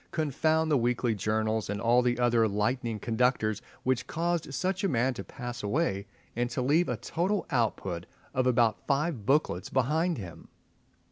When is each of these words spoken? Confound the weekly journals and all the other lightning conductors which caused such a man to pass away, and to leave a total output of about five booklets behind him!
Confound 0.09 0.71
the 0.71 0.79
weekly 0.79 1.13
journals 1.13 1.69
and 1.69 1.79
all 1.79 2.01
the 2.01 2.17
other 2.17 2.47
lightning 2.47 2.97
conductors 2.97 3.61
which 3.83 4.07
caused 4.07 4.51
such 4.51 4.83
a 4.83 4.89
man 4.89 5.13
to 5.13 5.23
pass 5.23 5.61
away, 5.61 6.07
and 6.35 6.49
to 6.49 6.61
leave 6.63 6.89
a 6.89 6.97
total 6.97 7.45
output 7.51 8.07
of 8.33 8.47
about 8.47 8.87
five 8.87 9.27
booklets 9.27 9.69
behind 9.69 10.17
him! 10.17 10.47